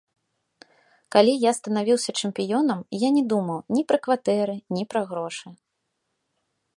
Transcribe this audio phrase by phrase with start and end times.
[1.15, 5.47] Калі я станавіўся чэмпіёнам, я не думаў ні пра кватэры, ні пра грошы.